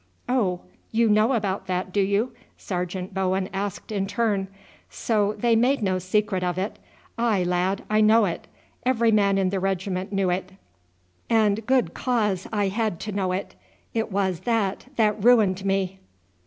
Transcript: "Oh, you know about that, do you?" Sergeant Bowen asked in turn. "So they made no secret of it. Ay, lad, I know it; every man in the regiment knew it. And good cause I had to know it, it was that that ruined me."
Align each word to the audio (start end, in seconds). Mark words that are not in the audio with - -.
"Oh, 0.27 0.61
you 0.91 1.07
know 1.09 1.33
about 1.33 1.67
that, 1.67 1.91
do 1.93 2.01
you?" 2.01 2.31
Sergeant 2.57 3.13
Bowen 3.13 3.47
asked 3.53 3.91
in 3.91 4.07
turn. 4.07 4.47
"So 4.89 5.33
they 5.37 5.55
made 5.55 5.83
no 5.83 5.99
secret 5.99 6.43
of 6.43 6.57
it. 6.57 6.79
Ay, 7.19 7.43
lad, 7.43 7.83
I 7.87 8.01
know 8.01 8.25
it; 8.25 8.47
every 8.83 9.11
man 9.11 9.37
in 9.37 9.51
the 9.51 9.59
regiment 9.59 10.11
knew 10.11 10.31
it. 10.31 10.53
And 11.29 11.63
good 11.67 11.93
cause 11.93 12.47
I 12.51 12.69
had 12.69 12.99
to 13.01 13.11
know 13.11 13.31
it, 13.31 13.53
it 13.93 14.11
was 14.11 14.39
that 14.39 14.87
that 14.95 15.23
ruined 15.23 15.63
me." 15.65 15.99